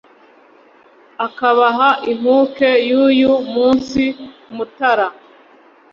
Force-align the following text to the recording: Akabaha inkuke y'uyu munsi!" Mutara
Akabaha 1.25 1.89
inkuke 2.11 2.69
y'uyu 2.89 3.33
munsi!" 3.53 4.03
Mutara 4.55 5.07